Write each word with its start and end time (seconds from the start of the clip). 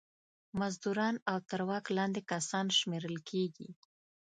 مزدوران 0.59 1.15
او 1.31 1.37
تر 1.49 1.61
واک 1.69 1.85
لاندې 1.97 2.21
کسان 2.31 2.65
شمېرل 2.79 3.15
کیږي. 3.29 3.69